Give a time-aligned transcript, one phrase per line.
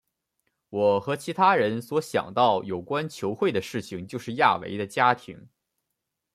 [0.69, 5.47] 我和其他人所想到有关球会的事情就是亚维的家庭。